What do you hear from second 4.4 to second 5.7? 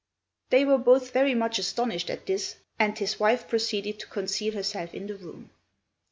herself in the room.